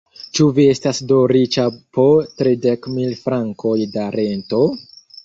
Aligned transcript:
Ĉu 0.37 0.45
vi 0.59 0.63
estas 0.75 1.01
do 1.11 1.17
riĉa 1.31 1.65
po 1.97 2.05
tridek 2.39 2.87
mil 2.95 3.13
frankoj 3.21 3.75
da 3.99 4.07
rento? 4.17 4.63